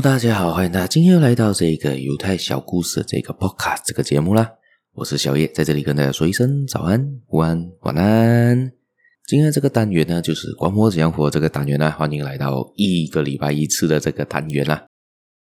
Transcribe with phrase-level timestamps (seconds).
[0.00, 4.48] 大家好，欢迎大家今天又来到这个犹太小故事这个 Podcast 这个节目啦。
[4.92, 8.70] 我是小叶，在这里跟大家说一声早安、午安、晚安。
[9.26, 11.90] 今天这个单元呢，就是管我怎样活这个单元啦。
[11.90, 14.86] 欢迎来到一个礼拜一次的这个单元啦。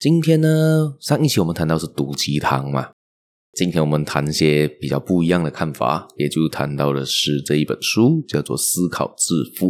[0.00, 2.90] 今天呢，上一期我们谈到是毒鸡汤嘛，
[3.52, 9.68] 今天我们谈一些比较不一样的看法，也就谈到的是这一本书，叫做《思考致富》。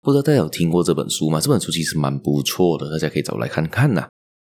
[0.00, 1.40] 不知道大家有听过这本书吗？
[1.40, 4.08] 这本书其实蛮不错的，大家可以找来看看呐。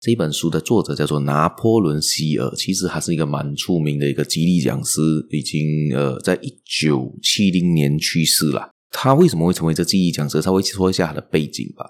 [0.05, 5.01] 这本书的作者叫做拿破仑希尔，其实他是一个蛮出名的一个激励讲师，
[5.31, 8.69] 已经呃在一九七零年去世了。
[8.91, 10.39] 他为什么会成为这激励讲师？
[10.43, 11.89] 稍微说一下他的背景吧。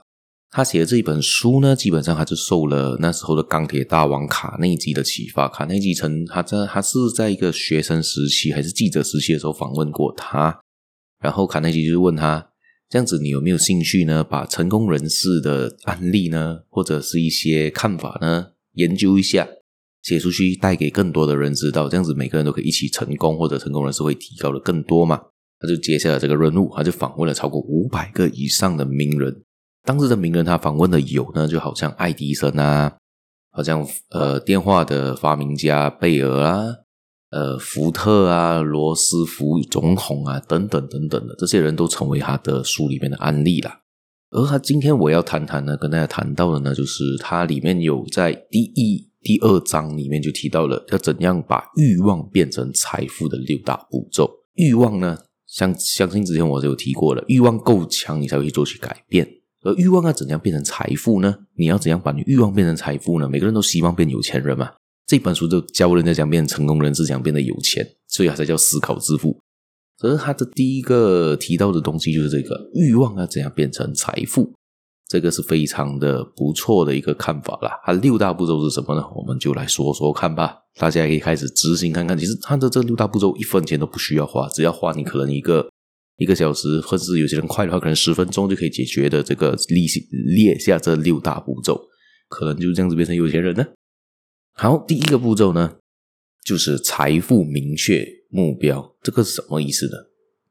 [0.50, 5.50] 他写的这一本书呢，基本上他就受了那时候的钢铁大王卡内基的启发。
[5.50, 10.58] 卡内基曾他在他是在一个学生时期还是记者时期的时候访问过他，
[11.22, 12.48] 然后卡内基就问他。
[12.96, 14.24] 这样子，你有没有兴趣呢？
[14.24, 19.46] 把成功人士的案例呢，或者是一些看法呢，研究一下，
[20.02, 21.90] 写出去，带给更多的人知道。
[21.90, 25.22] 这样子，每个人都可以一起成功，或者成功人士会提高的更多嘛？
[25.60, 29.44] 他就接下了这个任务，他就访问了超过五百个以上的名人。
[29.84, 32.96] 当时的名人，他访问的有呢，就好像爱迪生啊，
[33.52, 36.64] 好像呃电话的发明家贝尔啊。
[37.32, 43.82] 呃，福特啊，罗斯福总统啊，等等等等的这些人都成为他的书里面的案例啦。
[44.32, 54.30] 而他今天我要谈谈呢，跟大家谈到的呢，就是他里面有在第一、第二章里面就提到了要怎样把欲望变成财富的六大步骤。
[54.54, 55.18] 欲望呢，
[55.48, 59.28] 相相信之前我就有提过了，欲望够强，你才会去做去改变。
[59.64, 61.36] 而欲望要怎样变成财富呢？
[61.56, 63.28] 你要怎样把你欲望变成财富呢？
[63.28, 64.72] 每个人都希望变有钱人嘛。
[65.08, 69.40] 这本书就教人家讲变成成功人士，讲变得有钱，所以它才叫思考致富。
[69.98, 74.54] 可是他的第一个提到的东西就是这个欲望要怎样变成财富，
[75.08, 77.80] 这个是非常的不错的一个看法啦。
[77.86, 79.02] 它六大步骤是什么呢？
[79.16, 80.58] 我们就来说说看吧。
[80.78, 82.18] 大家可以开始执行看看。
[82.18, 85.66] 其实他的这六大步骤一分钱都不需要花，只要花你可能一个
[86.18, 89.88] 一个小时，或者是有些人快的话，可能十分钟就可以解决的这个例
[90.36, 91.80] 列下这六大步骤，
[92.28, 93.66] 可能就这样子变成有钱人呢。
[94.58, 95.76] 好，第一个步骤呢，
[96.46, 98.96] 就是财富明确目标。
[99.02, 99.98] 这个是什么意思呢？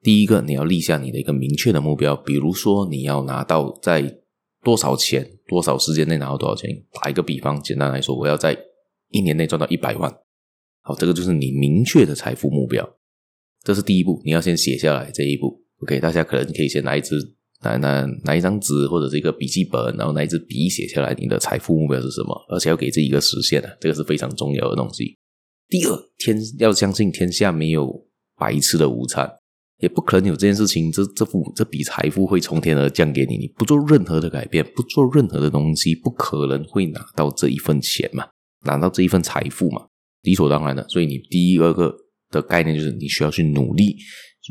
[0.03, 4.19] 第一个，你要立下你的一个明确的目标，比如说你要拿到在
[4.63, 6.71] 多少钱、多少时间内拿到多少钱。
[6.93, 8.55] 打一个比方，简单来说，我要在
[9.09, 10.15] 一年内赚到一百万。
[10.83, 12.87] 好，这个就是你明确的财富目标。
[13.63, 15.65] 这是第一步，你要先写下来这一步。
[15.79, 17.34] OK，大家可能可以先拿一支。
[17.65, 22.35] 拿拿拿一张纸或者是一个笔记本，然后拿一支笔写下来，你的财富目标是什么？
[22.49, 25.17] 而且要给自己一个实现的，这个是非常重要的东西。
[25.69, 29.29] 第二，天要相信天下没有白吃的午餐，
[29.81, 33.39] 也不可能有这件事情，这这副这笔财富会从天而降给你。
[33.39, 38.27] 你不做任何的改变，不做任何的东西，不可能会拿到这一份钱嘛，
[38.67, 39.87] 拿到这一份财富嘛，
[40.23, 40.87] 理所当然的。
[40.89, 41.95] 所以你第一个个
[42.31, 43.97] 的概念就是你需要去努力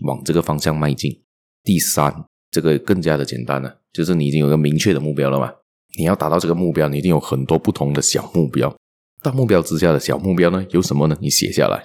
[0.05, 1.11] 往这个方向迈进。
[1.63, 2.11] 第三。
[2.53, 5.51] 这个更加的简单了，就是你已经有个明确的目标了嘛。
[5.97, 8.71] 你要达到这个目标，你一定有很多不同的小目标。
[9.23, 11.17] 大目标之下的小目标呢，有什么呢？
[11.19, 11.83] 你写下来。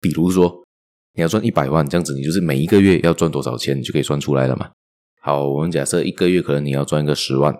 [0.00, 0.64] 比如说，
[1.14, 4.70] 你要赚一百万，这样子你就是每一个月要赚多少钱，你就可以算出来了嘛。
[5.20, 7.54] 好，我们假设一个月可能你要赚个十万。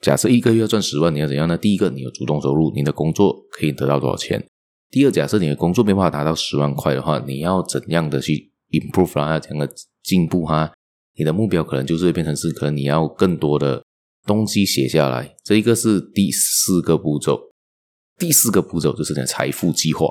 [0.00, 1.56] 假设一个月要赚十万，你要怎样呢？
[1.56, 4.44] 第一个，你有主动收入，你的工作可以得到多少钱？
[4.90, 9.40] 第二，假设你的工作没办法达到十万块的话，你要怎样的去 improve 啊？
[9.40, 10.72] 怎样的进步哈？
[11.16, 13.82] 你的目标可能就是会变成是，可能你要更多的
[14.26, 17.40] 东西写下来，这一个是第四个步骤。
[18.16, 20.06] 第四个步骤就是你的财富计划，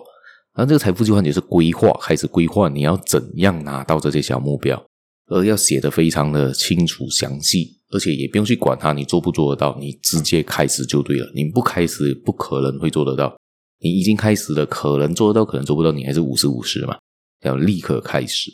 [0.53, 4.81] 而这个财富计划就是规划，开始规划你要怎样拿到这些小目标，
[5.27, 11.31] 而要写得非常的清楚详细，而且也不用去管它，你做不做得到，你直接开始就对了。
[11.33, 13.33] 你不开始不可能会做得到，
[13.79, 16.97] 你已经开始了，可能做得到，可能做不到，你还是五十五十嘛，
[17.45, 18.51] 要立刻开始。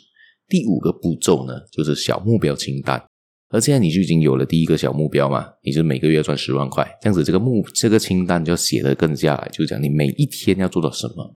[0.50, 3.02] 第五个步骤呢，就是小目标清单。
[3.48, 11.34] 而现在你就已经有了第一个小目标嘛，你就每个月要赚十万块，这样子这个目这个清单就要写得更加来，就讲你每一天要做到什么，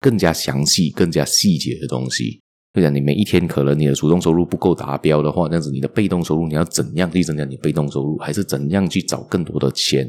[0.00, 2.40] 更加详细、更加细节的东西。
[2.72, 10.08] 就讲你每一天可能你的主动收入不够达标的话，这样子你的被动收入你要怎样去增加你被动收入，还是怎样去找更多的钱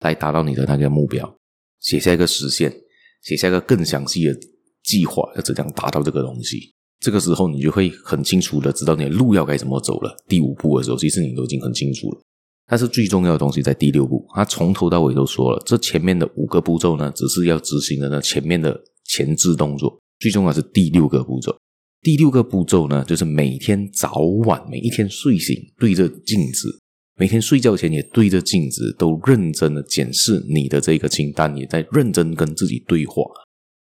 [0.00, 1.36] 来达到你的那个目标？
[1.80, 2.74] 写下一个实现，
[3.22, 4.34] 写下一个更详细的
[4.82, 6.74] 计划，要怎样达到这个东西。
[7.08, 10.14] 这个时候，你就会很清楚的知道你的路要该怎么走了。
[10.28, 12.20] 第五步的时候，其实你都已经很清楚了。
[12.66, 19.98] 但是最重要的东西在第六步，他从头到尾都说了，这前面的五个步骤呢，只是要执行的呢前面的前置动作。
[20.18, 21.56] 最重要是第六个步骤。
[22.02, 26.78] 第六个步骤呢，就是每天早晚每一天睡醒对着镜子，
[27.18, 33.22] 每天睡觉前也对着镜子，都认真的检视你的这个清单，也在认真跟自己对话。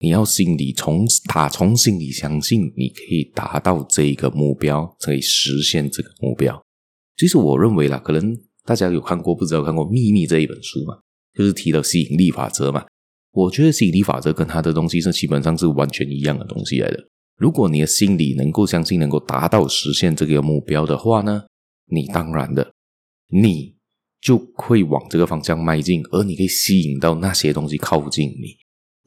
[0.01, 6.61] 你要心里从打从心里相信，你可以达到这一个目标，可以实现这个目标。
[7.17, 10.99] 其实我认为啦，可能大家有看过，不知道看过《秘密》这一本书嘛，
[11.35, 12.85] 就是提到吸引力法则嘛。
[13.33, 16.99] 我觉得吸引力法则跟它的东西是基本上是完全一样的东西来的。
[17.37, 21.45] 如果你的心里能够相信，能够达到实现这个目标的话呢，
[21.91, 22.73] 你当然的。
[23.29, 23.77] 你
[24.21, 28.57] 就会往这个方向迈进，而你可以吸引到那些东西靠近你。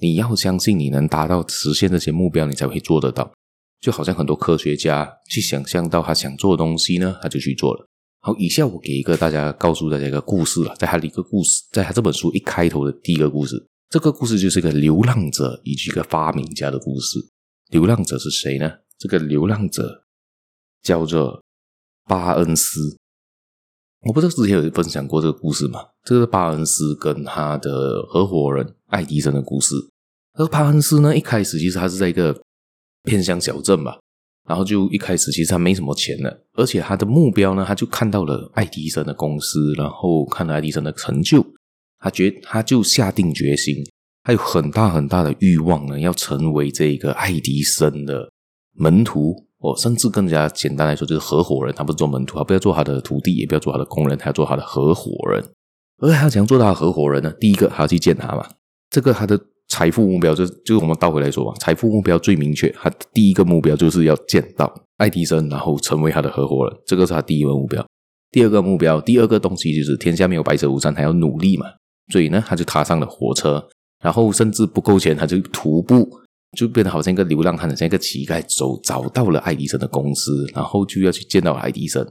[0.04, 3.32] 你要相信你能达到实现这些目标，你才会做得到。
[3.80, 7.88] 就好像很多科学家去想象到他想做的东西呢，他就去做了。
[8.20, 17.18] 好，以下我给一个大家告诉大家一个故事了，在他的一个故事，在他这本书一开头的第一个故事，这个故事就是一个流浪者以及一个发明家的故事。
[17.70, 18.70] 流浪者是谁呢？
[19.00, 20.04] 这个流浪者
[20.82, 21.42] 叫做
[22.06, 22.98] 巴恩斯。
[24.02, 25.80] 我不知道之前有分享过这个故事吗？
[26.04, 29.76] 这个是巴恩斯跟他的合伙人爱迪生的故事。
[30.34, 32.42] 而帕恩斯呢，一开始其实他是在一个
[33.04, 34.00] 偏乡小镇吧，
[34.48, 41.46] 然后就一开始其实他没什么钱的，而且他的目标呢，他就看到了爱迪生的公司，然后看了爱迪生的成就，
[42.00, 43.76] 他觉他就下定决心，
[44.24, 48.30] 他有很大很大的欲望呢，要成为这个爱迪生的
[48.76, 49.48] 门徒。
[49.64, 51.74] 哦，甚至更加简单来说，就是合伙人。
[51.74, 55.42] 他不是做门徒，他不要做他的徒弟，也不要做他的工人，他要做他的合伙人。
[56.00, 58.46] 而他想做他的合伙人呢，第一个他要去见他嘛。
[58.90, 59.40] 这个他的
[59.74, 62.70] 财富目标，就就是我们倒回来说嘛，财富目标最明确。
[62.80, 67.84] 他第一个目标就是要见到爱迪生，然后成为他的合伙人，这个是他第一个目标。
[68.30, 71.66] 第二个目标，第二个东西就是天下没有白吃午餐，他要努力嘛。
[72.12, 73.68] 所以呢，他就踏上了火车，
[74.04, 76.08] 然后甚至不够钱，他就徒步。
[76.56, 82.08] 就变得好像一个流浪汉，像一个乞丐，走找到了爱迪生的公司，然后就要去见到爱迪生。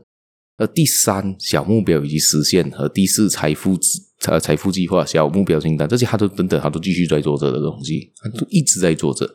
[0.56, 3.78] 而第三小目标以及实现，和第四财富
[4.26, 9.28] 呃财富计划小目标清单，这些他都等等，他都继续在做着的东西，他都一直在做着。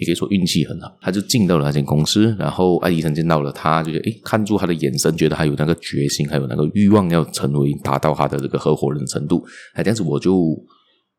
[0.00, 9.44] 也可以说运气很好，他就进到了那间公司，然后爱迪生见到了他，就觉得诶，看住他的眼神，觉得他有那个决心，还有那个欲望，要成为达到他的这个合伙人的程度。
[9.74, 10.36] 哎，这样子我就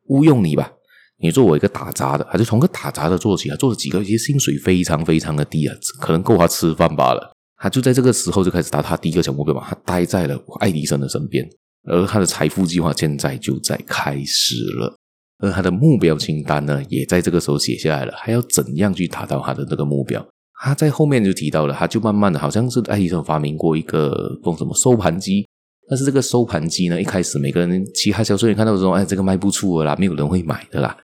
[0.08, 0.72] 误用你吧。
[1.22, 7.34] 你做我一个打杂的，他就从个打杂的做起，他做了几个月，薪水非常非常的低啊，可能够他吃饭罢了。
[7.58, 11.46] 他就在这个时候就开始达他第一个小目标嘛，他待在了爱迪生的身边，
[11.88, 14.96] 而他的财富计划现在就在开始了，
[15.40, 20.26] 而他的目标清单呢，也在这个时候写下来了，还要怎样去达到他的这个目标？
[20.62, 25.48] 他在后面就提到了，他就慢慢的，好像是爱迪生发明过一个用什么收盘机，
[25.90, 30.98] 但是这个收盘机呢，一开始每个人其他销售员看到说，哎，这个卖不出了啦，没有人会买的啦。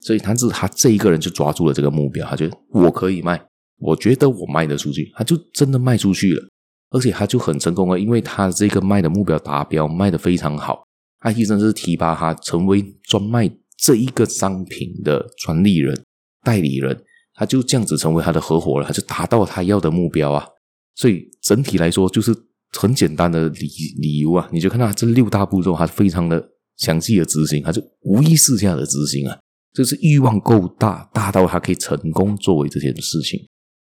[0.00, 3.40] 所以他是他这一个人就抓住了这个目标，他觉得我可以卖，
[3.78, 6.42] 我觉得我卖得出去，他就真的卖出去了，
[6.92, 10.84] 而且他就很成功了，因为他这个卖的目标达标，卖的非常好。
[11.20, 15.98] 爱迪生是提拔他成为专卖这一个商品的专利人、
[16.42, 17.02] 代理人，
[17.34, 20.46] 他就这样子成为他的合伙人，他就达到他要的目标啊。
[20.94, 22.34] 所以整体来说，就是
[22.78, 23.68] 很简单的理
[24.00, 26.44] 理由啊，你就看到他这六大步骤，他非常的
[26.76, 29.38] 详细的执行，他就无意识下的执行啊。
[29.72, 33.40] 就是欲望够大，大到他可以成功作为这件事情。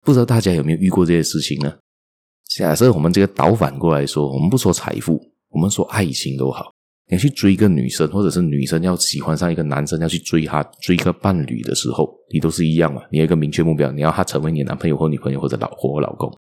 [0.05, 1.73] 不知道大家有没有遇过这些事情呢？
[2.49, 6.71] 假设我们这个倒反过来说，我们不说财富，我们说爱情都好。
[7.07, 13.01] 你要去追一个女生，或者是女生要喜欢上一个男生，要去追他，追一个伴侣的时候，你都是一样嘛？
[13.11, 16.31] 你有一个明确目标，你要他成为你男朋友或女朋友，或者老婆或老公。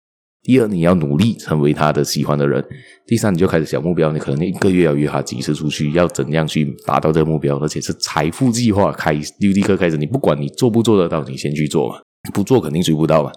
[0.43, 2.65] 第二，你要努力成为他的喜欢的人。
[3.07, 9.97] 第三，你就开始小目标，你可能一个月要约他几次出去，要怎样去达到这个目标，而且是财富计划开就立刻开始。
[9.97, 11.97] 你不管你做不做得到，你先去做嘛，
[12.33, 13.31] 不做肯定追不到嘛。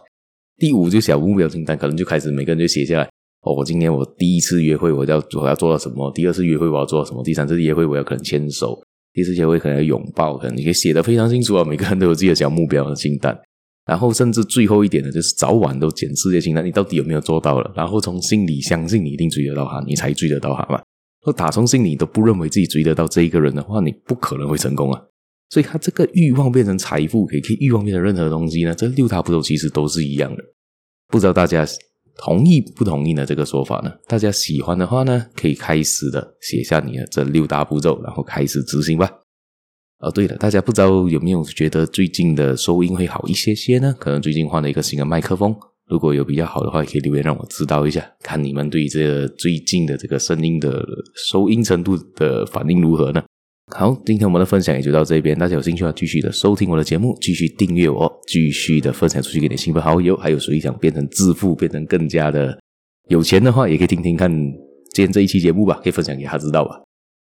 [0.57, 3.03] 第五，就小目标清单，可能就开始每个人就写下来。
[3.41, 6.11] 哦，我今天我第一次约会，我要我要做到什么？
[6.13, 7.23] 第二次约会我要做到什么？
[7.23, 8.81] 第三次约会我要可能牵手，
[9.13, 11.63] 第四次约会可能要拥抱，可能你可以写得非常清楚啊。
[11.63, 13.37] 每个人都有自己的小目标和清单。
[13.85, 17.71] 然后，甚至最后一点呢，就是早晚都检视这些清单，你到底有没有做到了？
[17.75, 20.81] 然后从心里相信你一定追得到他，你才追得到他嘛。
[21.23, 25.01] 说打从心里都不认为自己追得到这一个人的话，你不可能会成功啊。
[25.49, 28.75] 所以，他这个欲望变成财富，可以可以欲望变成任何东西呢？
[28.75, 30.43] 这六大步骤其实都是一样的。
[31.07, 31.65] 不知道大家
[32.17, 33.25] 同意不同意呢？
[33.25, 33.93] 这个说法呢？
[34.07, 39.09] 大家喜欢的话呢，可以开始的写下你的这六大步骤，然后开始执行吧。
[39.99, 43.95] 哦，对了，大家不知道有没有觉得最近的收音会好一些些呢？
[43.97, 45.55] 可能最近换了一个新的麦克风，
[45.89, 50.85] 如果有比较好的话，也可以留言让我知道一下，看你们对这个最近的这个声音的
[51.31, 53.23] 收音程度的反应如何呢？
[53.75, 62.57] 好，今天我们的分享也就到这边，大家有兴趣的话，继续的收听我的节目，继续订阅我，继续的分享出去给你亲朋好友，还有谁想变成致富，变成更加的
[63.09, 64.31] 有钱的话，也可以听听看。
[64.93, 66.81] 今天这一期节目吧，可以分享给他知道吧。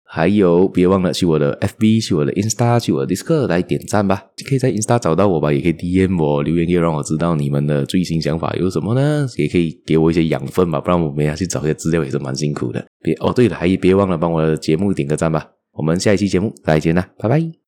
[0.04, 4.24] 还有，别忘了去我的 FB、去我的 Insta、去我的 DISCO 来点赞吧。
[4.48, 9.26] 可以在 Insta 找到我吧，也可以 DM 我留言，可以让我知道你们的最新想法有什么呢？
[9.36, 12.86] 也可以给我一些养分吧，不然我没法去找一些资料也是蛮辛苦的。
[13.02, 15.44] 别哦，对了，还别忘了帮我的节目点个赞吧。
[15.78, 17.67] 我们下一期节目再见啦，拜拜。